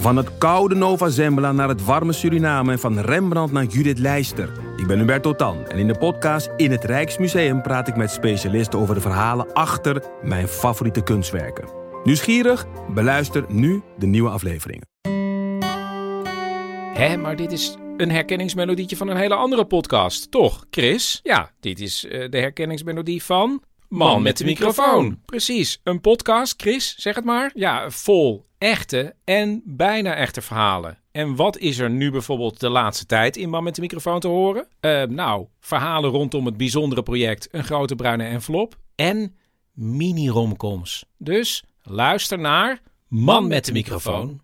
Van 0.00 0.16
het 0.16 0.38
koude 0.38 0.74
Nova 0.74 1.08
Zembla 1.08 1.52
naar 1.52 1.68
het 1.68 1.84
warme 1.84 2.12
Suriname 2.12 2.72
en 2.72 2.78
van 2.78 2.98
Rembrandt 2.98 3.52
naar 3.52 3.64
Judith 3.64 3.98
Leister. 3.98 4.52
Ik 4.76 4.86
ben 4.86 4.98
Hubert 4.98 5.22
Totan 5.22 5.66
en 5.66 5.78
in 5.78 5.86
de 5.86 5.98
podcast 5.98 6.50
In 6.56 6.70
het 6.70 6.84
Rijksmuseum 6.84 7.62
praat 7.62 7.88
ik 7.88 7.96
met 7.96 8.10
specialisten 8.10 8.78
over 8.78 8.94
de 8.94 9.00
verhalen 9.00 9.52
achter 9.52 10.04
mijn 10.22 10.48
favoriete 10.48 11.02
kunstwerken. 11.02 11.68
Nieuwsgierig? 12.04 12.66
Beluister 12.94 13.44
nu 13.48 13.82
de 13.98 14.06
nieuwe 14.06 14.30
afleveringen. 14.30 14.86
Hé, 16.94 17.16
maar 17.16 17.36
dit 17.36 17.52
is 17.52 17.76
een 17.96 18.10
herkenningsmelodietje 18.10 18.96
van 18.96 19.08
een 19.08 19.16
hele 19.16 19.34
andere 19.34 19.64
podcast, 19.64 20.30
toch, 20.30 20.66
Chris? 20.70 21.20
Ja, 21.22 21.50
dit 21.60 21.80
is 21.80 22.04
uh, 22.04 22.30
de 22.30 22.38
herkenningsmelodie 22.38 23.22
van... 23.22 23.62
Man 23.88 24.22
met 24.22 24.36
de 24.36 24.44
microfoon. 24.44 25.20
Precies, 25.24 25.80
een 25.82 26.00
podcast, 26.00 26.54
Chris, 26.62 26.94
zeg 26.98 27.14
het 27.14 27.24
maar. 27.24 27.50
Ja, 27.54 27.90
vol 27.90 28.48
echte 28.60 29.14
en 29.24 29.62
bijna 29.64 30.14
echte 30.14 30.42
verhalen. 30.42 30.98
En 31.12 31.36
wat 31.36 31.58
is 31.58 31.78
er 31.78 31.90
nu 31.90 32.10
bijvoorbeeld 32.10 32.60
de 32.60 32.68
laatste 32.68 33.06
tijd 33.06 33.36
in 33.36 33.50
Man 33.50 33.64
met 33.64 33.74
de 33.74 33.80
microfoon 33.80 34.20
te 34.20 34.28
horen? 34.28 34.66
Uh, 34.80 35.02
nou, 35.02 35.46
verhalen 35.60 36.10
rondom 36.10 36.46
het 36.46 36.56
bijzondere 36.56 37.02
project 37.02 37.48
Een 37.50 37.64
Grote 37.64 37.94
Bruine 37.94 38.24
Envelop 38.24 38.78
en 38.94 39.36
mini-romcoms. 39.72 41.04
Dus 41.18 41.64
luister 41.82 42.38
naar 42.38 42.80
Man 43.08 43.48
met 43.48 43.64
de 43.64 43.72
microfoon. 43.72 44.40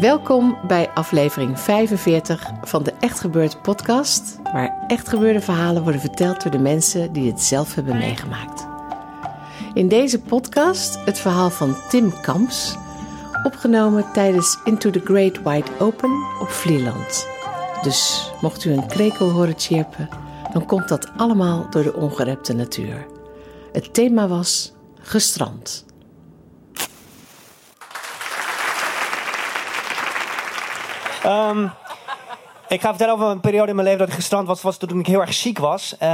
Welkom 0.00 0.58
bij 0.66 0.90
aflevering 0.90 1.60
45 1.60 2.50
van 2.62 2.82
de 2.82 2.92
Echt 3.00 3.20
Gebeurd 3.20 3.62
podcast, 3.62 4.38
waar 4.42 4.84
echt 4.86 5.08
gebeurde 5.08 5.40
verhalen 5.40 5.82
worden 5.82 6.00
verteld 6.00 6.42
door 6.42 6.52
de 6.52 6.58
mensen 6.58 7.12
die 7.12 7.30
het 7.30 7.40
zelf 7.40 7.74
hebben 7.74 7.98
meegemaakt. 7.98 8.66
In 9.74 9.88
deze 9.88 10.20
podcast 10.20 11.04
het 11.04 11.18
verhaal 11.18 11.50
van 11.50 11.76
Tim 11.88 12.20
Kamps, 12.20 12.76
opgenomen 13.44 14.12
tijdens 14.12 14.58
Into 14.64 14.90
the 14.90 15.00
Great 15.04 15.42
Wide 15.42 15.70
Open 15.78 16.10
op 16.40 16.48
Vlieland. 16.48 17.26
Dus 17.82 18.30
mocht 18.40 18.64
u 18.64 18.72
een 18.72 18.86
krekel 18.86 19.30
horen 19.30 19.58
chirpen, 19.58 20.08
dan 20.52 20.66
komt 20.66 20.88
dat 20.88 21.10
allemaal 21.16 21.70
door 21.70 21.82
de 21.82 21.94
ongerepte 21.94 22.52
natuur. 22.52 23.06
Het 23.72 23.94
thema 23.94 24.28
was 24.28 24.72
gestrand. 25.00 25.88
Um, 31.26 31.72
ik 32.68 32.80
ga 32.80 32.88
vertellen 32.88 33.14
over 33.14 33.26
een 33.26 33.40
periode 33.40 33.68
in 33.68 33.74
mijn 33.74 33.86
leven 33.86 34.02
dat 34.02 34.08
ik 34.08 34.14
gestrand 34.14 34.46
was, 34.46 34.62
was 34.62 34.76
toen 34.76 35.00
ik 35.00 35.06
heel 35.06 35.20
erg 35.20 35.34
ziek 35.34 35.58
was. 35.58 35.94
Uh, 35.94 36.08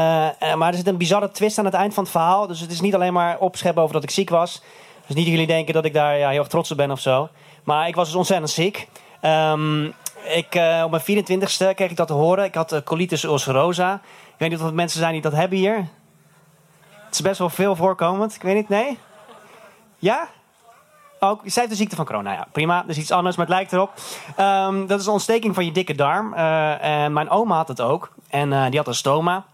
maar 0.54 0.68
er 0.68 0.74
zit 0.74 0.86
een 0.86 0.96
bizarre 0.96 1.30
twist 1.30 1.58
aan 1.58 1.64
het 1.64 1.74
eind 1.74 1.94
van 1.94 2.02
het 2.02 2.12
verhaal. 2.12 2.46
Dus 2.46 2.60
het 2.60 2.70
is 2.70 2.80
niet 2.80 2.94
alleen 2.94 3.12
maar 3.12 3.38
opscheppen 3.38 3.82
over 3.82 3.94
dat 3.94 4.02
ik 4.02 4.10
ziek 4.10 4.30
was. 4.30 4.62
Dus 5.06 5.16
niet 5.16 5.24
dat 5.24 5.34
jullie 5.34 5.46
denken 5.46 5.74
dat 5.74 5.84
ik 5.84 5.92
daar 5.92 6.18
ja, 6.18 6.28
heel 6.28 6.38
erg 6.38 6.48
trots 6.48 6.70
op 6.70 6.76
ben 6.76 6.90
of 6.90 7.00
zo. 7.00 7.28
Maar 7.64 7.88
ik 7.88 7.94
was 7.94 8.06
dus 8.06 8.16
ontzettend 8.16 8.50
ziek. 8.50 8.88
Um, 9.22 9.94
ik, 10.24 10.54
uh, 10.54 10.82
op 10.84 10.90
mijn 10.90 11.24
24ste 11.24 11.74
kreeg 11.74 11.90
ik 11.90 11.96
dat 11.96 12.06
te 12.06 12.12
horen. 12.12 12.44
Ik 12.44 12.54
had 12.54 12.82
colitis 12.84 13.22
ulcerosa. 13.22 13.94
Ik 14.26 14.34
weet 14.38 14.50
niet 14.50 14.60
of 14.60 14.66
er 14.66 14.74
mensen 14.74 15.00
zijn 15.00 15.12
die 15.12 15.22
dat 15.22 15.32
hebben 15.32 15.58
hier. 15.58 15.88
Het 17.04 17.14
is 17.14 17.20
best 17.20 17.38
wel 17.38 17.50
veel 17.50 17.76
voorkomend. 17.76 18.34
Ik 18.34 18.42
weet 18.42 18.54
niet, 18.54 18.68
nee? 18.68 18.98
Ja? 19.98 20.28
Ook, 21.20 21.40
zij 21.44 21.62
heeft 21.62 21.68
de 21.68 21.74
ziekte 21.74 21.96
van 21.96 22.04
corona. 22.04 22.32
Ja, 22.32 22.46
prima. 22.52 22.80
Dat 22.80 22.90
is 22.90 22.98
iets 22.98 23.10
anders, 23.10 23.36
maar 23.36 23.46
het 23.46 23.54
lijkt 23.54 23.72
erop. 23.72 23.92
Um, 24.40 24.86
dat 24.86 25.00
is 25.00 25.06
een 25.06 25.12
ontsteking 25.12 25.54
van 25.54 25.64
je 25.64 25.72
dikke 25.72 25.94
darm. 25.94 26.34
Uh, 26.34 26.84
en 26.84 27.12
mijn 27.12 27.30
oma 27.30 27.56
had 27.56 27.68
het 27.68 27.80
ook. 27.80 28.12
En 28.28 28.52
uh, 28.52 28.64
die 28.66 28.76
had 28.76 28.86
een 28.86 28.94
stoma. 28.94 29.44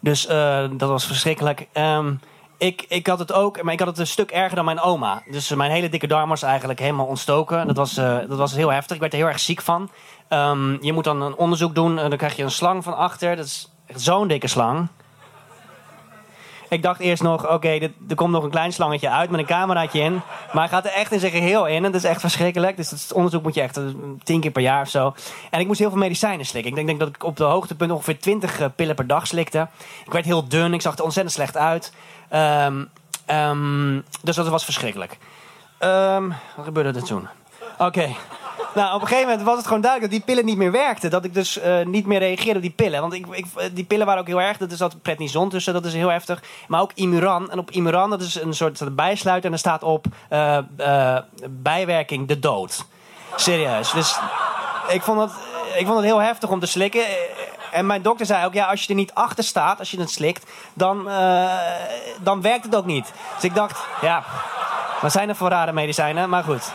Dus 0.00 0.28
uh, 0.28 0.64
dat 0.72 0.88
was 0.88 1.06
verschrikkelijk. 1.06 1.68
Um, 1.72 2.20
ik, 2.58 2.84
ik 2.88 3.06
had 3.06 3.18
het 3.18 3.32
ook, 3.32 3.62
maar 3.62 3.72
ik 3.72 3.78
had 3.78 3.88
het 3.88 3.98
een 3.98 4.06
stuk 4.06 4.30
erger 4.30 4.56
dan 4.56 4.64
mijn 4.64 4.80
oma. 4.80 5.22
Dus 5.30 5.54
mijn 5.54 5.70
hele 5.70 5.88
dikke 5.88 6.06
darm 6.06 6.28
was 6.28 6.42
eigenlijk 6.42 6.78
helemaal 6.78 7.06
ontstoken. 7.06 7.66
Dat 7.66 7.76
was, 7.76 7.94
dat 7.94 8.26
was 8.28 8.54
heel 8.54 8.72
heftig. 8.72 8.94
Ik 8.94 9.00
werd 9.00 9.12
er 9.12 9.18
heel 9.18 9.28
erg 9.28 9.40
ziek 9.40 9.60
van. 9.62 9.90
Um, 10.28 10.78
je 10.80 10.92
moet 10.92 11.04
dan 11.04 11.22
een 11.22 11.36
onderzoek 11.36 11.74
doen. 11.74 11.96
dan 11.96 12.16
krijg 12.16 12.36
je 12.36 12.42
een 12.42 12.50
slang 12.50 12.84
van 12.84 12.96
achter. 12.96 13.36
Dat 13.36 13.44
is 13.44 13.72
echt 13.86 14.00
zo'n 14.00 14.28
dikke 14.28 14.48
slang. 14.48 14.88
Ik 16.72 16.82
dacht 16.82 17.00
eerst 17.00 17.22
nog, 17.22 17.50
oké, 17.50 17.68
er 18.08 18.14
komt 18.14 18.32
nog 18.32 18.44
een 18.44 18.50
klein 18.50 18.72
slangetje 18.72 19.10
uit 19.10 19.30
met 19.30 19.40
een 19.40 19.46
cameraatje 19.46 20.00
in. 20.00 20.12
Maar 20.52 20.62
hij 20.62 20.68
gaat 20.68 20.84
er 20.84 20.92
echt 20.92 21.12
in 21.12 21.20
zijn 21.20 21.32
geheel 21.32 21.66
in. 21.66 21.84
En 21.84 21.92
dat 21.92 21.94
is 21.94 22.04
echt 22.04 22.20
verschrikkelijk. 22.20 22.76
Dus 22.76 22.88
dat 22.88 23.12
onderzoek 23.12 23.42
moet 23.42 23.54
je 23.54 23.60
echt 23.60 23.80
tien 24.22 24.40
keer 24.40 24.50
per 24.50 24.62
jaar 24.62 24.82
of 24.82 24.88
zo. 24.88 25.14
En 25.50 25.60
ik 25.60 25.66
moest 25.66 25.78
heel 25.78 25.90
veel 25.90 25.98
medicijnen 25.98 26.46
slikken. 26.46 26.70
Ik 26.70 26.76
denk, 26.76 26.86
denk 26.86 27.00
dat 27.00 27.08
ik 27.08 27.24
op 27.24 27.36
de 27.36 27.44
hoogtepunt 27.44 27.90
ongeveer 27.90 28.18
20 28.18 28.74
pillen 28.74 28.94
per 28.94 29.06
dag 29.06 29.26
slikte. 29.26 29.68
Ik 30.04 30.12
werd 30.12 30.24
heel 30.24 30.48
dun. 30.48 30.74
Ik 30.74 30.80
zag 30.80 30.96
er 30.96 31.04
ontzettend 31.04 31.34
slecht 31.34 31.56
uit. 31.56 31.92
Um, 32.32 32.88
um, 33.30 34.04
dus 34.22 34.36
dat 34.36 34.48
was 34.48 34.64
verschrikkelijk. 34.64 35.18
Um, 35.80 36.28
wat 36.56 36.64
gebeurde 36.64 36.98
er 36.98 37.04
toen? 37.04 37.28
Oké. 37.78 38.08
Nou, 38.74 38.94
op 38.94 39.00
een 39.00 39.06
gegeven 39.06 39.28
moment 39.28 39.46
was 39.46 39.56
het 39.56 39.66
gewoon 39.66 39.80
duidelijk 39.80 40.12
dat 40.12 40.20
die 40.20 40.34
pillen 40.34 40.48
niet 40.50 40.58
meer 40.58 40.72
werkten. 40.72 41.10
Dat 41.10 41.24
ik 41.24 41.34
dus 41.34 41.58
uh, 41.58 41.84
niet 41.84 42.06
meer 42.06 42.18
reageerde 42.18 42.54
op 42.54 42.62
die 42.62 42.70
pillen. 42.70 43.00
Want 43.00 43.12
ik, 43.12 43.26
ik, 43.30 43.46
die 43.72 43.84
pillen 43.84 44.06
waren 44.06 44.20
ook 44.20 44.26
heel 44.26 44.40
erg. 44.40 44.56
Dat 44.56 44.70
is 44.70 44.78
dat 44.78 45.02
prednison 45.02 45.48
tussen, 45.48 45.72
dat 45.72 45.84
is 45.84 45.94
heel 45.94 46.08
heftig. 46.08 46.42
Maar 46.68 46.80
ook 46.80 46.92
Imuran. 46.94 47.50
En 47.50 47.58
op 47.58 47.70
Imuran, 47.70 48.10
dat 48.10 48.20
is 48.20 48.34
een 48.34 48.54
soort 48.54 48.96
bijsluiter. 48.96 49.46
En 49.46 49.52
er 49.52 49.58
staat 49.58 49.82
op 49.82 50.06
uh, 50.30 50.58
bijwerking 51.50 52.28
de 52.28 52.38
dood. 52.38 52.84
Serieus. 53.36 53.92
Dus 53.92 54.18
ik 54.88 55.02
vond, 55.02 55.20
het, 55.20 55.32
ik 55.76 55.86
vond 55.86 55.96
het 55.96 56.06
heel 56.06 56.20
heftig 56.20 56.50
om 56.50 56.60
te 56.60 56.66
slikken. 56.66 57.04
En 57.70 57.86
mijn 57.86 58.02
dokter 58.02 58.26
zei 58.26 58.46
ook, 58.46 58.54
ja, 58.54 58.66
als 58.66 58.82
je 58.82 58.88
er 58.88 58.94
niet 58.94 59.14
achter 59.14 59.44
staat, 59.44 59.78
als 59.78 59.90
je 59.90 60.00
het 60.00 60.10
slikt, 60.10 60.50
dan, 60.74 61.08
dan 62.20 62.42
werkt 62.42 62.64
het 62.64 62.76
ook 62.76 62.86
niet. 62.86 63.12
Dus 63.34 63.44
ik 63.44 63.54
dacht, 63.54 63.84
ja, 64.00 64.24
wat 65.00 65.12
zijn 65.12 65.28
er 65.28 65.36
voor 65.36 65.48
rare 65.48 65.72
medicijnen? 65.72 66.28
Maar 66.28 66.44
goed 66.44 66.72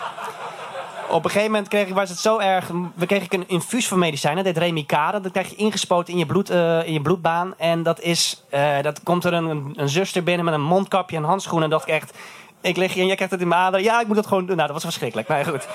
op 1.10 1.24
een 1.24 1.30
gegeven 1.30 1.52
moment 1.52 1.68
kreeg 1.68 1.88
ik, 1.88 1.94
was 1.94 2.10
het 2.10 2.20
zo 2.20 2.40
erg. 2.40 2.72
We 2.96 3.06
kreeg 3.06 3.24
ik 3.24 3.34
een 3.34 3.48
infuus 3.48 3.88
van 3.88 4.00
medicijnen. 4.00 4.44
Dat 4.44 4.54
heet 4.54 4.64
Remicade. 4.64 5.22
Dat 5.22 5.32
krijg 5.32 5.50
je 5.50 5.56
ingespoten 5.56 6.14
in 6.14 6.20
je, 6.20 6.26
bloed, 6.26 6.52
uh, 6.52 6.88
in 6.88 6.94
je 6.94 7.02
bloedbaan. 7.02 7.54
En 7.58 7.84
dat 7.84 8.02
is. 8.02 8.44
Uh, 8.54 8.82
dat 8.82 9.04
komt 9.04 9.24
er 9.24 9.34
een, 9.34 9.74
een 9.76 9.90
zuster 9.90 10.24
binnen 10.24 10.46
met 10.46 10.54
een 10.54 10.62
mondkapje 10.62 11.18
en 11.18 11.24
handschoenen. 11.24 11.64
En 11.64 11.70
dat 11.70 11.82
ik 11.82 11.88
echt. 11.88 12.18
Ik 12.62 12.78
lig 12.78 12.94
hier 12.94 13.02
en 13.02 13.08
jij 13.08 13.16
krijgt 13.16 13.34
het 13.34 13.42
in 13.42 13.48
mijn 13.48 13.62
ader. 13.62 13.82
Ja, 13.82 14.02
ik 14.02 14.08
moet 14.08 14.16
het 14.16 14.28
gewoon 14.28 14.46
doen. 14.46 14.56
Nou, 14.56 14.68
dat 14.68 14.76
was 14.76 14.84
verschrikkelijk. 14.84 15.28
Maar 15.28 15.46
goed. 15.46 15.68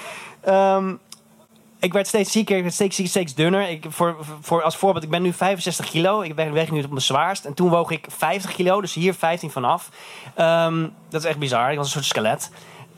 Um, 0.48 1.00
ik 1.82 1.92
werd 1.92 2.06
steeds 2.06 2.32
zieker, 2.32 2.56
ik 2.56 2.62
werd 2.62 2.74
steeds, 2.74 3.08
steeds 3.08 3.34
dunner. 3.34 3.68
Ik, 3.68 3.84
voor, 3.88 4.16
voor, 4.40 4.62
als 4.62 4.76
voorbeeld, 4.76 5.04
ik 5.04 5.10
ben 5.10 5.22
nu 5.22 5.32
65 5.32 5.90
kilo. 5.90 6.20
Ik 6.20 6.34
weeg 6.34 6.70
nu 6.70 6.82
op 6.82 6.90
mijn 6.90 7.00
zwaarst. 7.00 7.44
En 7.44 7.54
toen 7.54 7.70
woog 7.70 7.90
ik 7.90 8.06
50 8.08 8.52
kilo, 8.52 8.80
dus 8.80 8.94
hier 8.94 9.14
15 9.14 9.50
vanaf. 9.50 9.88
Um, 10.38 10.94
dat 11.08 11.22
is 11.22 11.28
echt 11.28 11.38
bizar. 11.38 11.70
Ik 11.70 11.76
was 11.76 11.86
een 11.86 11.92
soort 11.92 12.04
skelet. 12.04 12.50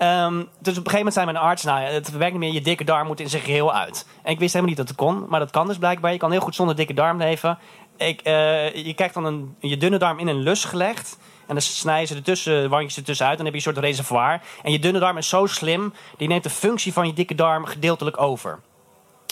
Um, 0.04 0.38
dus 0.38 0.78
op 0.78 0.84
een 0.84 0.91
gegeven 0.91 0.97
moment 0.97 1.15
zei 1.15 1.26
mijn 1.26 1.37
arts, 1.37 1.62
nou, 1.62 1.81
het 1.81 2.10
werkt 2.10 2.32
niet 2.32 2.41
meer, 2.41 2.53
je 2.53 2.60
dikke 2.60 2.84
darm 2.84 3.06
moet 3.06 3.20
in 3.20 3.28
zijn 3.28 3.42
geheel 3.42 3.75
uit. 3.75 4.06
En 4.22 4.32
ik 4.32 4.38
wist 4.38 4.53
helemaal 4.53 4.76
niet 4.76 4.87
dat 4.87 4.88
het 4.88 4.97
kon, 4.97 5.25
maar 5.28 5.41
dat 5.41 5.50
kan 5.50 5.66
dus 5.66 5.78
blijkbaar. 5.78 6.12
Je 6.12 6.19
kan 6.19 6.31
heel 6.31 6.41
goed 6.41 6.54
zonder 6.54 6.76
dikke 6.76 6.94
darm 6.94 7.19
leven. 7.19 7.59
Ik, 7.97 8.20
uh, 8.26 8.75
je 8.75 8.94
krijgt 8.94 9.15
dan 9.15 9.25
een, 9.25 9.56
je 9.60 9.76
dunne 9.76 9.98
darm 9.98 10.19
in 10.19 10.28
een 10.28 10.42
lus 10.42 10.65
gelegd. 10.65 11.19
En 11.47 11.54
dan 11.54 11.62
snijden 11.62 12.09
ze 12.09 12.15
ertussen, 12.15 12.70
wandjes 12.70 12.97
ertussen 12.97 13.26
uit. 13.26 13.38
En 13.38 13.44
dan 13.44 13.53
heb 13.53 13.62
je 13.62 13.69
een 13.69 13.75
soort 13.75 13.87
reservoir. 13.87 14.41
En 14.62 14.72
je 14.72 14.78
dunne 14.78 14.98
darm 14.98 15.16
is 15.16 15.28
zo 15.28 15.47
slim, 15.47 15.92
die 16.16 16.28
neemt 16.28 16.42
de 16.42 16.50
functie 16.50 16.92
van 16.92 17.06
je 17.06 17.12
dikke 17.12 17.34
darm 17.34 17.65
gedeeltelijk 17.65 18.21
over. 18.21 18.60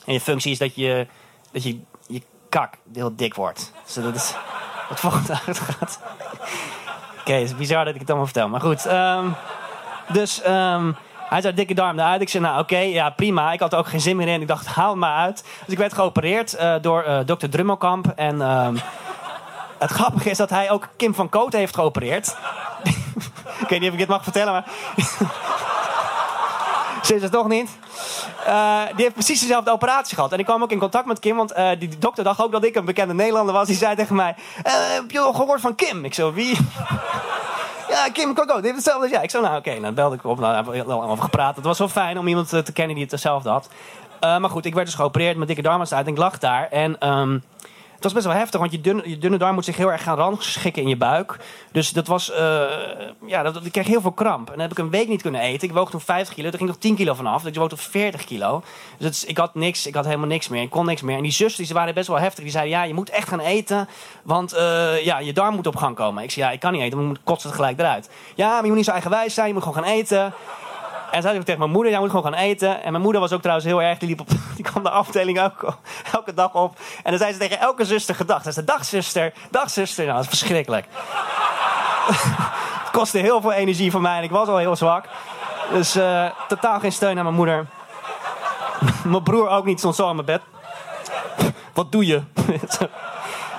En 0.07 0.13
je 0.13 0.21
functie 0.21 0.53
is 0.53 0.59
dat 0.59 0.75
je, 0.75 1.07
dat 1.53 1.63
je, 1.63 1.81
je 2.07 2.23
kak 2.49 2.75
heel 2.93 3.17
dik 3.17 3.35
wordt. 3.35 3.73
Dus 3.85 3.95
dat 3.95 4.15
is 4.15 4.35
wat 4.89 5.01
volgende 5.01 5.37
gaat. 5.37 6.01
Oké, 7.21 7.33
het 7.33 7.43
is 7.43 7.57
bizar 7.57 7.85
dat 7.85 7.95
ik 7.95 8.01
het 8.01 8.09
allemaal 8.09 8.27
vertel. 8.27 8.49
Maar 8.49 8.61
goed, 8.61 8.87
um, 8.87 9.35
dus 10.09 10.47
um, 10.47 10.97
hij 11.33 11.41
zei 11.41 11.55
dikke 11.55 11.75
darm 11.75 11.99
eruit. 11.99 12.21
Ik 12.21 12.29
zei, 12.29 12.43
nou 12.43 12.61
oké, 12.61 12.79
ja 12.79 13.11
prima. 13.11 13.53
Ik 13.53 13.61
had 13.61 13.73
er 13.73 13.79
ook 13.79 13.87
geen 13.87 14.01
zin 14.01 14.17
meer 14.17 14.29
in. 14.29 14.41
Ik 14.41 14.49
dacht, 14.49 14.67
haal 14.67 14.97
maar 14.97 15.17
uit. 15.17 15.45
Dus 15.65 15.73
ik 15.73 15.79
werd 15.79 15.93
geopereerd 15.93 16.55
uh, 16.55 16.75
door 16.81 17.05
uh, 17.07 17.19
dokter 17.27 17.51
Drummelkamp. 17.51 18.13
En 18.17 18.41
um, 18.41 18.81
het 19.79 19.91
grappige 19.91 20.31
is 20.31 20.37
dat 20.37 20.51
hij 20.51 20.71
ook 20.71 20.89
Kim 20.97 21.15
van 21.15 21.29
Koot 21.29 21.53
heeft 21.53 21.75
geopereerd. 21.75 22.37
ik 23.63 23.69
weet 23.69 23.81
niet 23.81 23.89
of 23.89 23.93
ik 23.93 23.99
dit 23.99 24.09
mag 24.09 24.23
vertellen, 24.23 24.53
maar... 24.53 24.65
Ze 27.03 27.15
is 27.15 27.23
het 27.23 27.33
toch 27.33 27.49
niet? 27.49 27.71
Uh, 28.47 28.81
die 28.87 29.03
heeft 29.03 29.15
precies 29.15 29.41
dezelfde 29.41 29.71
operatie 29.71 30.15
gehad. 30.15 30.33
En 30.33 30.39
ik 30.39 30.45
kwam 30.45 30.63
ook 30.63 30.71
in 30.71 30.79
contact 30.79 31.07
met 31.07 31.19
Kim, 31.19 31.37
want 31.37 31.55
die, 31.79 31.99
dokter 31.99 32.25
dacht 32.25 32.43
ook 32.43 32.53
dat 32.53 32.65
ik 32.65 32.75
een 32.75 32.85
bekende 32.85 33.15
Nederlander 33.15 33.55
was. 33.55 33.67
Die 33.67 33.77
zei 33.77 33.97
tegen 33.97 34.17
mij: 34.17 34.35
Heb 34.63 35.11
je 35.11 35.21
al 35.21 35.33
gehoord 35.33 35.61
van 35.61 35.75
Kim? 35.75 36.05
Ik 36.05 36.15
zo, 36.15 36.33
wie? 36.33 36.57
Ja, 37.93 38.09
Kim 38.13 38.35
Coco, 38.35 38.55
dit 38.55 38.65
heeft 38.65 38.75
hetzelfde 38.75 39.03
als 39.03 39.11
jij. 39.11 39.23
Ik 39.23 39.31
zei, 39.31 39.43
nou 39.43 39.57
oké, 39.57 39.81
dan 39.81 39.95
belde 39.95 40.15
ik 40.15 40.25
op. 40.25 40.39
Nou, 40.39 40.55
hebben 40.55 40.87
we 40.87 40.93
over 40.95 41.25
gepraat. 41.25 41.57
Het 41.57 41.65
was 41.65 41.79
wel 41.79 41.89
fijn 41.89 42.19
om 42.19 42.29
iemand 42.29 42.49
te 42.49 42.73
kennen 42.73 42.95
die 42.95 43.03
het 43.03 43.13
hetzelfde 43.13 43.49
had. 43.49 43.69
Uh, 44.25 44.39
maar 44.39 44.51
goed, 44.51 44.65
ik 44.65 44.75
werd 44.75 44.87
dus 44.87 44.95
geopereerd 44.95 45.37
met 45.37 45.47
dikke 45.47 45.63
darmafsluiting. 45.63 46.17
Ik 46.17 46.23
lag 46.23 46.39
daar 46.39 46.69
en... 46.69 47.09
Um, 47.09 47.43
het 48.03 48.13
was 48.13 48.23
best 48.23 48.35
wel 48.35 48.43
heftig, 48.43 48.61
want 48.61 48.73
je 48.73 48.81
dunne, 48.81 49.09
je 49.09 49.19
dunne 49.19 49.37
darm 49.37 49.55
moet 49.55 49.65
zich 49.65 49.77
heel 49.77 49.93
erg 49.93 50.03
gaan 50.03 50.17
rangschikken 50.17 50.83
in 50.83 50.89
je 50.89 50.97
buik. 50.97 51.37
Dus 51.73 51.91
dat 51.91 52.07
was, 52.07 52.31
uh, 52.31 52.37
ja, 53.27 53.43
dat, 53.43 53.65
ik 53.65 53.73
kreeg 53.73 53.87
heel 53.87 54.01
veel 54.01 54.13
kramp. 54.13 54.47
En 54.47 54.53
dan 54.53 54.63
heb 54.63 54.71
ik 54.71 54.79
een 54.79 54.91
week 54.91 55.09
niet 55.09 55.23
kunnen 55.23 55.41
eten. 55.41 55.69
Ik 55.69 55.75
woog 55.75 55.91
toen 55.91 56.01
50 56.01 56.35
kilo, 56.35 56.49
er 56.49 56.57
ging 56.57 56.69
nog 56.69 56.79
10 56.79 56.97
kilo 56.97 57.15
vanaf. 57.15 57.43
Dus 57.43 57.51
ik 57.51 57.59
woog 57.59 57.69
tot 57.69 57.81
40 57.81 58.25
kilo. 58.25 58.63
Dus 58.99 59.25
ik 59.25 59.39
had 59.39 59.55
niks, 59.55 59.87
ik 59.87 59.95
had 59.95 60.05
helemaal 60.05 60.27
niks 60.27 60.49
meer. 60.49 60.63
Ik 60.63 60.71
kon 60.71 60.87
niks 60.87 61.03
meer. 61.03 61.17
En 61.17 61.23
die 61.23 61.33
zusters 61.33 61.67
die 61.67 61.77
waren 61.77 61.95
best 61.95 62.09
wel 62.09 62.19
heftig. 62.19 62.43
Die 62.43 62.53
zeiden, 62.53 62.73
ja, 62.73 62.83
je 62.83 62.95
moet 62.95 63.11
echt 63.11 63.29
gaan 63.29 63.41
eten, 63.41 63.89
want 64.23 64.55
uh, 64.55 65.05
ja, 65.05 65.19
je 65.19 65.33
darm 65.33 65.55
moet 65.55 65.67
op 65.67 65.77
gang 65.77 65.97
komen. 65.97 66.23
Ik 66.23 66.31
zei, 66.31 66.47
ja, 66.47 66.53
ik 66.53 66.61
kan 66.61 66.73
niet 66.73 66.83
eten, 66.83 66.99
want 66.99 67.17
ik 67.17 67.25
kotsen 67.25 67.49
het 67.49 67.59
gelijk 67.59 67.79
eruit. 67.79 68.11
Ja, 68.35 68.49
maar 68.49 68.63
je 68.63 68.67
moet 68.67 68.77
niet 68.77 68.85
zo 68.85 68.91
eigenwijs 68.91 69.35
zijn, 69.35 69.47
je 69.47 69.53
moet 69.53 69.63
gewoon 69.63 69.85
gaan 69.85 69.93
eten. 69.93 70.35
En 71.13 71.23
zei 71.23 71.39
ik 71.39 71.45
tegen 71.45 71.61
mijn 71.61 71.71
moeder, 71.71 71.91
jij 71.91 72.01
moet 72.01 72.11
gewoon 72.11 72.25
gaan 72.25 72.41
eten. 72.41 72.83
En 72.83 72.91
mijn 72.91 73.03
moeder 73.03 73.21
was 73.21 73.33
ook 73.33 73.41
trouwens 73.41 73.67
heel 73.67 73.83
erg, 73.83 73.99
die, 73.99 74.09
liep 74.09 74.21
op, 74.21 74.29
die 74.57 74.65
kwam 74.65 74.83
de 74.83 74.91
afdeling 74.91 75.41
ook 75.41 75.77
elke 76.13 76.35
dag 76.35 76.55
op. 76.55 76.79
En 77.03 77.11
dan 77.11 77.19
zei 77.19 77.33
ze 77.33 77.39
tegen 77.39 77.59
elke 77.59 77.85
zuster 77.85 78.15
gedag. 78.15 78.43
Ze 78.43 78.53
zei, 78.53 78.67
dag 78.67 78.85
zuster, 78.85 79.33
dag 79.51 79.71
zuster. 79.71 80.05
Nou, 80.05 80.17
dat 80.17 80.33
is 80.33 80.39
verschrikkelijk. 80.39 80.87
het 82.83 82.91
kostte 82.93 83.19
heel 83.19 83.41
veel 83.41 83.53
energie 83.53 83.91
voor 83.91 84.01
mij 84.01 84.17
en 84.17 84.23
ik 84.23 84.31
was 84.31 84.49
al 84.49 84.57
heel 84.57 84.77
zwak. 84.77 85.05
Dus 85.73 85.97
uh, 85.97 86.31
totaal 86.49 86.81
geen 86.81 86.93
steun 86.93 87.19
aan 87.19 87.25
mijn 87.25 87.37
moeder. 87.37 87.67
mijn 89.05 89.23
broer 89.23 89.49
ook 89.49 89.65
niet, 89.65 89.79
stond 89.79 89.95
zo 89.95 90.09
aan 90.09 90.15
mijn 90.15 90.27
bed. 90.27 90.43
Wat 91.73 91.93
doe 91.93 92.07
je? 92.07 92.23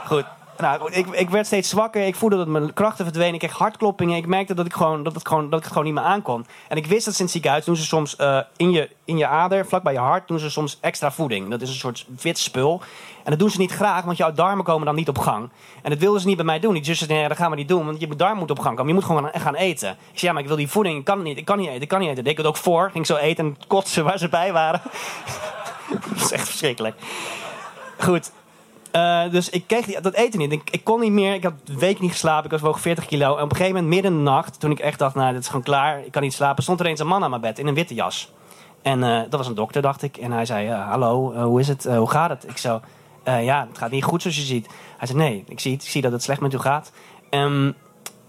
Goed. 0.05 0.25
Nou, 0.63 0.91
ik, 0.91 1.07
ik 1.07 1.29
werd 1.29 1.45
steeds 1.45 1.69
zwakker. 1.69 2.05
Ik 2.05 2.15
voelde 2.15 2.37
dat 2.37 2.47
mijn 2.47 2.73
krachten 2.73 3.05
verdwenen. 3.05 3.33
Ik 3.33 3.39
kreeg 3.39 3.57
hartkloppingen. 3.57 4.17
Ik 4.17 4.27
merkte 4.27 4.53
dat 4.53 4.65
ik, 4.65 4.73
gewoon, 4.73 5.03
dat, 5.03 5.13
het 5.13 5.27
gewoon, 5.27 5.49
dat 5.49 5.59
het 5.59 5.67
gewoon 5.67 5.83
niet 5.83 5.93
meer 5.93 6.03
aankon. 6.03 6.45
En 6.67 6.77
ik 6.77 6.85
wist 6.85 7.05
dat 7.05 7.17
het 7.17 7.31
ziekenhuis 7.31 7.65
doen 7.65 7.75
ze 7.75 7.83
soms 7.83 8.15
uh, 8.19 8.39
in, 8.57 8.71
je, 8.71 8.89
in 9.05 9.17
je 9.17 9.27
ader, 9.27 9.65
vlak 9.65 9.83
bij 9.83 9.93
je 9.93 9.99
hart, 9.99 10.27
doen 10.27 10.39
ze 10.39 10.49
soms 10.49 10.77
extra 10.81 11.11
voeding. 11.11 11.49
Dat 11.49 11.61
is 11.61 11.69
een 11.69 11.75
soort 11.75 12.05
wit 12.21 12.37
spul. 12.37 12.81
En 13.23 13.29
dat 13.29 13.39
doen 13.39 13.49
ze 13.49 13.59
niet 13.59 13.71
graag, 13.71 14.03
want 14.03 14.17
jouw 14.17 14.31
darmen 14.31 14.65
komen 14.65 14.85
dan 14.85 14.95
niet 14.95 15.09
op 15.09 15.17
gang. 15.17 15.49
En 15.81 15.89
dat 15.89 15.99
wilden 15.99 16.21
ze 16.21 16.27
niet 16.27 16.35
bij 16.35 16.45
mij 16.45 16.59
doen. 16.59 16.73
Die 16.73 16.85
zussen 16.85 17.07
nee, 17.07 17.27
dat 17.27 17.37
gaan 17.37 17.49
we 17.49 17.55
niet 17.55 17.67
doen, 17.67 17.85
want 17.85 17.99
je 17.99 18.15
darm 18.15 18.37
moet 18.37 18.51
op 18.51 18.59
gang 18.59 18.75
komen. 18.75 18.93
Je 18.93 18.99
moet 18.99 19.07
gewoon 19.07 19.29
gaan 19.33 19.55
eten. 19.55 19.89
Ik 19.89 19.97
zei, 20.19 20.25
ja, 20.27 20.31
maar 20.31 20.41
ik 20.41 20.47
wil 20.47 20.57
die 20.57 20.69
voeding. 20.69 20.99
Ik 20.99 21.05
kan 21.05 21.21
niet, 21.21 21.37
ik 21.37 21.45
kan 21.45 21.57
niet 21.57 21.69
eten, 21.69 21.81
ik 21.81 21.87
kan 21.87 21.99
niet 21.99 22.09
eten. 22.09 22.19
Ik 22.19 22.25
deed 22.25 22.37
het 22.37 22.45
ook 22.45 22.57
voor. 22.57 22.89
Ging 22.91 23.05
zo 23.05 23.15
eten 23.15 23.45
en 23.45 23.57
kotsen 23.67 24.03
waar 24.03 24.17
ze 24.17 24.29
bij 24.29 24.53
waren. 24.53 24.81
dat 26.09 26.23
is 26.23 26.31
echt 26.31 26.47
verschrikkelijk. 26.47 26.95
Goed, 27.97 28.31
uh, 28.95 29.31
dus 29.31 29.49
ik 29.49 29.67
kreeg 29.67 29.85
die, 29.85 30.01
dat 30.01 30.13
eten 30.13 30.39
niet. 30.39 30.51
Ik, 30.51 30.83
kon 30.83 30.99
niet 30.99 31.11
meer. 31.11 31.33
Ik 31.33 31.43
had 31.43 31.53
een 31.65 31.79
week 31.79 31.99
niet 31.99 32.11
geslapen. 32.11 32.45
Ik 32.45 32.51
was 32.51 32.61
woog 32.61 32.79
40 32.79 33.05
kilo. 33.05 33.35
En 33.35 33.43
op 33.43 33.49
een 33.49 33.55
gegeven 33.55 33.75
moment, 33.75 33.93
midden 33.93 34.11
in 34.11 34.17
de 34.17 34.23
nacht, 34.23 34.59
toen 34.59 34.71
ik 34.71 34.79
echt 34.79 34.99
dacht, 34.99 35.15
nou, 35.15 35.33
dit 35.33 35.41
is 35.41 35.47
gewoon 35.47 35.63
klaar. 35.63 36.05
Ik 36.05 36.11
kan 36.11 36.21
niet 36.21 36.33
slapen. 36.33 36.63
Stond 36.63 36.79
er 36.79 36.85
eens 36.85 36.99
een 36.99 37.07
man 37.07 37.23
aan 37.23 37.29
mijn 37.29 37.41
bed 37.41 37.59
in 37.59 37.67
een 37.67 37.73
witte 37.73 37.93
jas. 37.93 38.31
En 38.81 38.99
uh, 38.99 39.21
dat 39.21 39.33
was 39.33 39.47
een 39.47 39.55
dokter, 39.55 39.81
dacht 39.81 40.01
ik. 40.01 40.17
En 40.17 40.31
hij 40.31 40.45
zei, 40.45 40.69
uh, 40.69 40.89
hallo, 40.89 41.33
hoe 41.43 41.59
is 41.59 41.67
het? 41.67 41.83
hoe 41.83 42.09
gaat 42.09 42.29
het? 42.29 42.47
Ik 42.47 42.57
zo, 42.57 42.81
ja, 43.23 43.67
het 43.69 43.77
gaat 43.77 43.91
niet 43.91 44.03
goed 44.03 44.21
zoals 44.21 44.37
je 44.37 44.43
ziet. 44.43 44.67
Hij 44.97 45.07
zei, 45.07 45.19
nee, 45.19 45.43
ik 45.47 45.59
zie, 45.59 45.73
ik 45.73 45.81
zie 45.81 46.01
dat 46.01 46.11
het 46.11 46.23
slecht 46.23 46.41
met 46.41 46.53
u 46.53 46.57
gaat. 46.57 46.91
Um, 47.29 47.75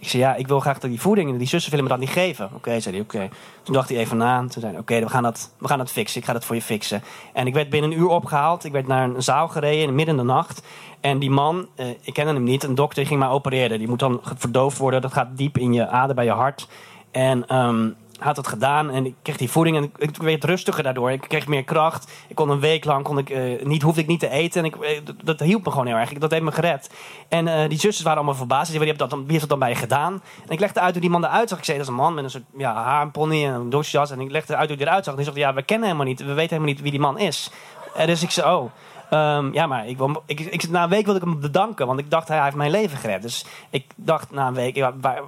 ik 0.05 0.11
zei, 0.11 0.23
ja, 0.23 0.35
ik 0.35 0.47
wil 0.47 0.61
graag 0.61 0.79
dat 0.79 0.91
die 0.91 1.01
voeding... 1.01 1.39
Die 1.39 1.47
zussen 1.47 1.71
willen 1.71 1.87
me 1.87 1.91
dat 1.91 2.01
niet 2.01 2.11
geven. 2.11 2.51
Oké, 2.55 2.81
zei 2.81 2.95
hij, 2.95 3.05
oké. 3.05 3.29
Toen 3.63 3.75
dacht 3.75 3.89
hij 3.89 3.99
even 3.99 4.17
na. 4.17 4.39
Toen 4.39 4.61
zei 4.61 4.73
hij, 4.73 4.81
oké, 4.81 5.01
we, 5.01 5.09
gaan 5.09 5.23
dat, 5.23 5.51
we 5.59 5.69
gaan 5.69 5.79
dat 5.79 5.91
fixen. 5.91 6.21
Ik 6.21 6.27
ga 6.27 6.33
dat 6.33 6.45
voor 6.45 6.57
je 6.57 6.63
fixen. 6.63 7.03
En 7.33 7.47
ik 7.47 7.55
werd 7.55 7.71
binnen 7.71 7.91
een 7.91 7.99
uur 7.99 8.09
opgehaald. 8.09 8.65
Ik 8.65 8.73
werd 8.73 8.87
naar 8.87 9.09
een 9.09 9.23
zaal 9.23 9.49
gereden 9.49 9.95
midden 9.95 10.19
in 10.19 10.27
de 10.27 10.33
nacht. 10.33 10.63
En 11.01 11.19
die 11.19 11.31
man, 11.31 11.69
eh, 11.75 11.89
ik 12.01 12.15
kende 12.15 12.33
hem 12.33 12.43
niet, 12.43 12.63
een 12.63 12.75
dokter 12.75 13.07
ging 13.07 13.21
mij 13.21 13.29
opereren. 13.29 13.79
Die 13.79 13.89
moet 13.89 13.99
dan 13.99 14.21
verdoofd 14.23 14.79
worden. 14.79 15.03
Dat 15.03 15.13
gaat 15.13 15.37
diep 15.37 15.59
in 15.59 15.73
je 15.73 15.87
ader 15.89 16.15
bij 16.15 16.25
je 16.25 16.31
hart. 16.31 16.69
En 17.11 17.57
um, 17.57 17.97
had 18.19 18.37
het 18.37 18.47
gedaan 18.47 18.91
en 18.91 19.07
ik 19.07 19.15
kreeg 19.23 19.37
die 19.37 19.51
voeding 19.51 19.77
en 19.77 19.93
ik, 19.97 20.17
werd 20.17 20.45
rustiger 20.45 20.83
daardoor. 20.83 21.11
Ik 21.11 21.21
kreeg 21.21 21.47
meer 21.47 21.65
kracht. 21.65 22.13
Ik 22.29 22.35
kon 22.35 22.51
een 22.51 22.61
week 22.61 22.85
lang 22.85 23.05
kon 23.05 23.19
ik, 23.19 23.31
uh, 23.31 23.65
niet, 23.65 23.83
hoefde 23.83 24.01
ik 24.01 24.07
niet 24.07 24.21
te 24.21 24.29
eten. 24.29 24.61
En 24.61 24.67
ik, 24.67 24.77
eh, 24.77 25.01
dat 25.25 25.41
hielp 25.41 25.65
me 25.65 25.71
gewoon 25.71 25.87
heel 25.87 25.97
erg. 25.97 26.13
Dat 26.13 26.31
heeft 26.31 26.43
me 26.43 26.53
gered. 26.53 26.91
En 27.29 27.47
uh, 27.47 27.69
die 27.69 27.79
zusters 27.79 28.03
waren 28.03 28.19
allemaal 28.19 28.35
verbaasd. 28.35 28.67
Ze 28.67 28.79
wie, 28.79 28.81
wie 28.81 28.89
heeft 28.89 29.41
dat 29.41 29.49
dan 29.49 29.59
bij 29.59 29.69
je 29.69 29.75
gedaan? 29.75 30.23
En 30.47 30.51
ik 30.51 30.61
legde 30.61 30.81
uit 30.81 30.93
hoe 30.93 31.01
die 31.01 31.11
man 31.11 31.25
eruit 31.25 31.49
zag. 31.49 31.59
Ik 31.59 31.65
zei, 31.65 31.79
dat 31.79 31.87
is 31.87 31.93
een 31.93 31.99
man 31.99 32.15
met 32.15 32.25
een 32.25 32.31
soort 32.31 32.45
ja, 32.57 32.75
haar, 32.75 33.11
en 33.13 33.31
een 33.31 33.71
dosjas. 33.71 34.11
En 34.11 34.21
ik 34.21 34.31
legde 34.31 34.57
uit 34.57 34.69
hoe 34.69 34.79
hij 34.79 34.87
eruit 34.87 35.05
zag. 35.05 35.15
En 35.15 35.23
hij 35.23 35.33
zei, 35.33 35.47
ja, 35.47 35.55
we 35.55 35.63
kennen 35.63 35.87
helemaal 35.87 36.09
niet. 36.09 36.21
We 36.21 36.27
weten 36.27 36.57
helemaal 36.57 36.69
niet 36.69 36.81
wie 36.81 36.91
die 36.91 37.01
man 37.01 37.19
is. 37.19 37.51
En 37.95 38.07
dus 38.07 38.23
ik 38.23 38.31
zei, 38.31 38.55
oh... 38.55 38.71
Um, 39.11 39.53
ja, 39.53 39.67
maar 39.67 39.89
ik, 39.89 39.99
ik, 40.27 40.41
ik, 40.41 40.69
na 40.69 40.83
een 40.83 40.89
week 40.89 41.05
wilde 41.05 41.21
ik 41.21 41.27
hem 41.27 41.41
bedanken, 41.41 41.87
want 41.87 41.99
ik 41.99 42.11
dacht 42.11 42.29
hij 42.29 42.43
heeft 42.43 42.57
mijn 42.57 42.71
leven 42.71 42.99
gered. 42.99 43.23
Dus 43.23 43.45
ik 43.71 43.85
dacht 43.97 44.31
na 44.31 44.47
een 44.47 44.55
week, 44.55 44.93
waar, 45.01 45.21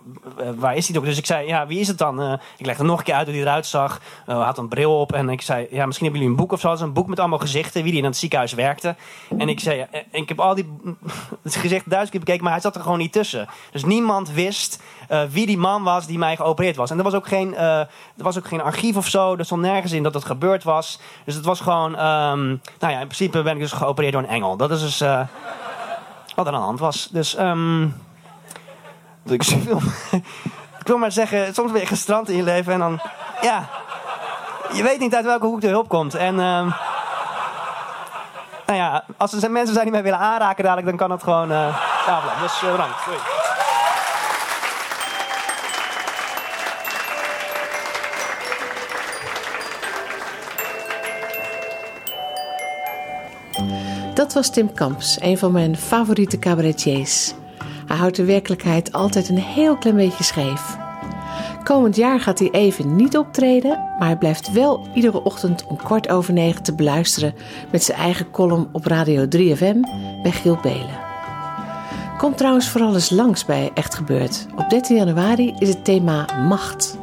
waar 0.57 0.77
is 0.77 0.87
hij 0.87 0.97
toch? 0.97 1.05
Dus 1.05 1.19
ik 1.19 1.27
zei, 1.27 1.47
ja, 1.47 1.67
wie 1.67 1.81
is 1.81 1.89
het 1.89 1.99
dan? 1.99 2.23
Uh, 2.23 2.33
ik 2.57 2.67
legde 2.67 2.85
nog 2.85 2.99
een 2.99 3.05
keer 3.05 3.15
uit 3.15 3.27
hoe 3.27 3.35
hij 3.35 3.45
eruit 3.45 3.67
zag. 3.67 4.01
Uh, 4.29 4.45
had 4.45 4.59
een 4.59 4.69
bril 4.69 5.01
op 5.01 5.13
en 5.13 5.29
ik 5.29 5.43
zei, 5.43 5.67
ja, 5.71 5.87
misschien 5.87 6.07
hebben 6.07 6.25
jullie 6.25 6.29
een 6.29 6.45
boek 6.47 6.53
of 6.53 6.61
zo. 6.61 6.85
een 6.85 6.93
boek 6.93 7.07
met 7.07 7.21
allemaal 7.21 7.39
gezichten, 7.39 7.83
wie 7.83 7.91
die 7.91 8.01
in 8.01 8.07
het 8.07 8.17
ziekenhuis 8.17 8.53
werkte. 8.53 8.97
En 9.39 9.49
ik 9.49 9.61
zei, 9.61 9.87
en 9.91 10.05
ik 10.11 10.29
heb 10.29 10.41
al 10.41 10.55
die 10.55 10.79
gezichten 11.45 11.91
duizend 11.91 12.11
keer 12.11 12.21
bekeken, 12.21 12.43
maar 12.43 12.53
hij 12.53 12.63
zat 12.63 12.75
er 12.75 12.83
gewoon 12.83 12.99
niet 12.99 13.13
tussen. 13.13 13.49
Dus 13.71 13.85
niemand 13.85 14.33
wist 14.33 14.83
uh, 15.11 15.23
wie 15.31 15.47
die 15.47 15.59
man 15.59 15.83
was 15.83 16.07
die 16.07 16.19
mij 16.19 16.37
geopereerd 16.37 16.77
was. 16.77 16.91
En 16.91 16.99
er 16.99 17.05
was 17.05 17.15
ook 17.15 17.27
geen, 17.27 17.57
er 17.57 17.89
was 18.17 18.39
ook 18.39 18.47
geen 18.47 18.63
archief 18.63 18.97
of 18.97 19.09
zo. 19.09 19.37
Er 19.37 19.45
stond 19.45 19.63
nergens 19.63 19.93
in 19.93 20.03
dat 20.03 20.13
dat 20.13 20.25
gebeurd 20.25 20.65
was. 20.65 21.01
Dus 21.25 21.35
het 21.35 21.45
was 21.45 21.61
gewoon, 21.61 21.91
um, 21.91 22.61
nou 22.79 22.93
ja, 22.93 23.01
in 23.01 23.07
principe 23.07 23.43
ben 23.43 23.55
ik 23.55 23.61
dus 23.61 23.73
geopereerd 23.73 24.13
door 24.13 24.23
een 24.23 24.29
engel. 24.29 24.57
Dat 24.57 24.71
is 24.71 24.81
dus 24.81 25.03
uh, 25.03 25.21
wat 26.35 26.47
er 26.47 26.53
aan 26.53 26.61
de 26.61 26.67
hand 26.67 26.81
was. 26.81 27.09
Dus 27.11 27.39
um, 27.39 27.85
ik, 29.27 29.43
wil, 29.43 29.81
ik 30.81 30.87
wil 30.87 30.99
maar 30.99 31.13
zeggen, 31.13 31.55
soms 31.55 31.73
ben 31.73 31.81
je 31.81 31.87
gestrand 31.87 32.29
in 32.29 32.37
je 32.37 32.43
leven 32.43 32.73
en 32.73 32.79
dan, 32.79 33.01
ja, 33.41 33.69
je 34.73 34.83
weet 34.83 34.99
niet 34.99 35.15
uit 35.15 35.25
welke 35.25 35.47
hoek 35.47 35.61
de 35.61 35.69
hulp 35.69 35.89
komt. 35.89 36.15
En 36.15 36.39
um, 36.39 36.75
nou 38.67 38.79
ja, 38.79 39.05
als 39.17 39.33
er 39.43 39.51
mensen 39.51 39.73
zijn 39.73 39.85
die 39.85 39.95
mij 39.95 40.03
willen 40.03 40.19
aanraken 40.19 40.65
dadelijk, 40.65 40.89
dan 40.89 40.97
kan 40.97 41.11
het 41.11 41.23
gewoon 41.23 41.51
uh, 41.51 41.79
ja, 42.07 42.21
Dus 42.43 42.63
uh, 42.63 42.71
bedankt. 42.71 42.97
Dat 54.15 54.33
was 54.33 54.51
Tim 54.51 54.73
Kamps, 54.73 55.21
een 55.21 55.39
van 55.39 55.53
mijn 55.53 55.77
favoriete 55.77 56.39
cabaretiers. 56.39 57.35
Hij 57.87 57.97
houdt 57.97 58.17
de 58.17 58.25
werkelijkheid 58.25 58.93
altijd 58.93 59.29
een 59.29 59.39
heel 59.39 59.77
klein 59.77 59.97
beetje 59.97 60.25
scheef. 60.25 60.77
Komend 61.65 61.97
jaar 61.97 62.21
gaat 62.21 62.39
hij 62.39 62.51
even 62.51 62.97
niet 62.97 63.17
optreden, 63.17 63.71
maar 63.99 64.09
hij 64.09 64.17
blijft 64.17 64.53
wel 64.53 64.87
iedere 64.95 65.23
ochtend 65.23 65.67
om 65.67 65.77
kwart 65.77 66.09
over 66.09 66.33
negen 66.33 66.63
te 66.63 66.75
beluisteren 66.75 67.35
met 67.71 67.83
zijn 67.83 67.99
eigen 67.99 68.31
column 68.31 68.69
op 68.73 68.85
Radio 68.85 69.25
3FM 69.25 69.81
bij 70.23 70.33
Giel 70.33 70.59
Belen. 70.63 71.05
Kom 72.19 72.35
trouwens 72.35 72.69
vooral 72.69 72.95
eens 72.95 73.11
langs 73.11 73.45
bij 73.45 73.71
Echt 73.75 73.95
Gebeurd. 73.95 74.47
Op 74.57 74.71
13 74.71 74.97
januari 74.97 75.55
is 75.59 75.69
het 75.69 75.85
thema 75.85 76.27
Macht. 76.49 76.99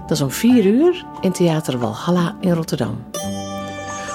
Dat 0.00 0.10
is 0.10 0.20
om 0.20 0.30
4 0.30 0.66
uur 0.66 1.04
in 1.20 1.32
Theater 1.32 1.78
Walhalla 1.78 2.36
in 2.40 2.52
Rotterdam. 2.52 3.04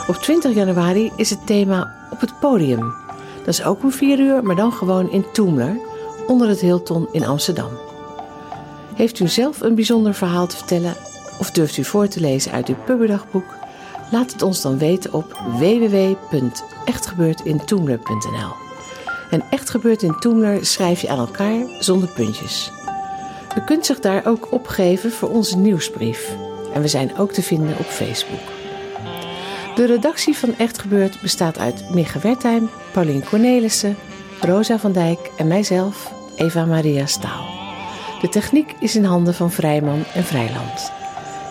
Op 0.07 0.15
20 0.15 0.53
januari 0.53 1.11
is 1.15 1.29
het 1.29 1.47
thema 1.47 1.93
op 2.09 2.19
het 2.19 2.39
podium. 2.39 2.93
Dat 3.37 3.47
is 3.47 3.63
ook 3.63 3.83
om 3.83 3.91
4 3.91 4.19
uur, 4.19 4.43
maar 4.43 4.55
dan 4.55 4.73
gewoon 4.73 5.11
in 5.11 5.25
Toemler, 5.33 5.77
onder 6.27 6.47
het 6.47 6.59
Hilton 6.59 7.07
in 7.11 7.25
Amsterdam. 7.25 7.69
Heeft 8.95 9.19
u 9.19 9.27
zelf 9.27 9.61
een 9.61 9.75
bijzonder 9.75 10.13
verhaal 10.13 10.47
te 10.47 10.57
vertellen 10.57 10.95
of 11.39 11.51
durft 11.51 11.77
u 11.77 11.83
voor 11.83 12.07
te 12.07 12.19
lezen 12.19 12.51
uit 12.51 12.67
uw 12.67 12.75
pubberdagboek? 12.85 13.45
Laat 14.11 14.31
het 14.31 14.41
ons 14.41 14.61
dan 14.61 14.77
weten 14.77 15.13
op 15.13 15.41
www.echtgebeurtintoemler.nl. 15.57 18.51
En 19.29 19.43
Echt 19.49 19.69
Gebeurt 19.69 20.03
in 20.03 20.19
Toemler 20.19 20.65
schrijf 20.65 21.01
je 21.01 21.09
aan 21.09 21.19
elkaar 21.19 21.65
zonder 21.79 22.09
puntjes. 22.09 22.71
U 23.57 23.61
kunt 23.61 23.85
zich 23.85 23.99
daar 23.99 24.25
ook 24.25 24.51
opgeven 24.51 25.11
voor 25.11 25.29
onze 25.29 25.57
nieuwsbrief. 25.57 26.35
En 26.73 26.81
we 26.81 26.87
zijn 26.87 27.17
ook 27.17 27.31
te 27.31 27.41
vinden 27.41 27.77
op 27.77 27.85
Facebook. 27.85 28.52
De 29.75 29.85
redactie 29.85 30.37
van 30.37 30.57
Echt 30.57 30.79
Gebeurd 30.79 31.21
bestaat 31.21 31.57
uit 31.57 31.89
Micha 31.89 32.19
Wertheim, 32.19 32.69
Paulien 32.91 33.23
Cornelissen, 33.23 33.95
Rosa 34.41 34.79
van 34.79 34.91
Dijk 34.91 35.31
en 35.37 35.47
mijzelf, 35.47 36.13
Eva 36.35 36.65
Maria 36.65 37.05
Staal. 37.05 37.45
De 38.21 38.29
techniek 38.29 38.75
is 38.79 38.95
in 38.95 39.03
handen 39.03 39.33
van 39.33 39.51
Vrijman 39.51 40.03
en 40.13 40.23
Vrijland. 40.23 40.91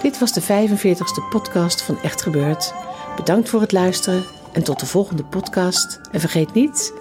Dit 0.02 0.18
was 0.18 0.32
de 0.32 0.42
45ste 0.42 1.28
podcast 1.30 1.82
van 1.82 1.98
Echt 2.02 2.22
Gebeurd. 2.22 2.74
Bedankt 3.16 3.48
voor 3.48 3.60
het 3.60 3.72
luisteren 3.72 4.24
en 4.52 4.62
tot 4.62 4.80
de 4.80 4.86
volgende 4.86 5.24
podcast. 5.24 6.00
En 6.12 6.20
vergeet 6.20 6.54
niet, 6.54 6.92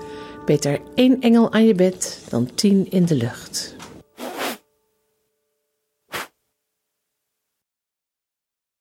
beter 0.46 0.80
één 0.96 1.22
engel 1.22 1.52
aan 1.52 1.66
je 1.66 1.76
bed 1.76 2.20
dan 2.30 2.50
tien 2.56 2.88
in 2.90 3.06
de 3.06 3.16
lucht. 3.16 3.76